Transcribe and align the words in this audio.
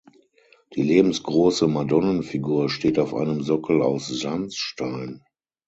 Die 0.73 0.81
lebensgroße 0.81 1.67
Madonnenfigur 1.67 2.69
steht 2.71 2.97
auf 2.97 3.13
einem 3.13 3.43
Sockel 3.43 3.83
aus 3.83 4.07
Sandstein. 4.07 5.23